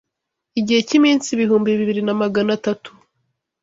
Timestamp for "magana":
2.21-2.51